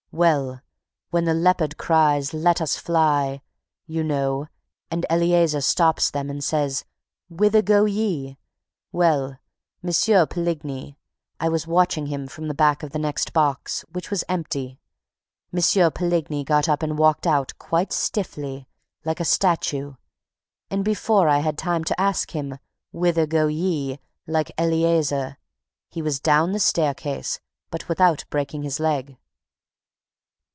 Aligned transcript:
Well, 0.13 0.59
when 1.11 1.23
Leopold 1.41 1.77
cries, 1.77 2.33
'Let 2.33 2.59
us 2.59 2.75
fly!' 2.75 3.41
you 3.87 4.03
know 4.03 4.47
and 4.91 5.05
Eleazer 5.09 5.61
stops 5.61 6.11
them 6.11 6.29
and 6.29 6.43
says, 6.43 6.83
'Whither 7.29 7.61
go 7.61 7.85
ye?'... 7.85 8.37
well, 8.91 9.39
M. 9.81 9.87
Poligny 10.27 10.97
I 11.39 11.47
was 11.47 11.65
watching 11.65 12.07
him 12.07 12.27
from 12.27 12.49
the 12.49 12.53
back 12.53 12.83
of 12.83 12.89
the 12.91 12.99
next 12.99 13.31
box, 13.31 13.85
which 13.93 14.11
was 14.11 14.25
empty 14.27 14.81
M. 15.53 15.59
Poligny 15.93 16.43
got 16.43 16.67
up 16.67 16.83
and 16.83 16.97
walked 16.99 17.25
out 17.25 17.53
quite 17.57 17.93
stiffly, 17.93 18.67
like 19.05 19.21
a 19.21 19.25
statue, 19.25 19.93
and 20.69 20.83
before 20.83 21.29
I 21.29 21.37
had 21.39 21.57
time 21.57 21.85
to 21.85 21.99
ask 22.01 22.31
him, 22.31 22.57
'Whither 22.91 23.25
go 23.25 23.47
ye?' 23.47 23.97
like 24.27 24.51
Eleazer, 24.57 25.37
he 25.89 26.01
was 26.01 26.19
down 26.19 26.51
the 26.51 26.59
staircase, 26.59 27.39
but 27.69 27.87
without 27.87 28.25
breaking 28.29 28.63
his 28.63 28.77
leg. 28.77 29.15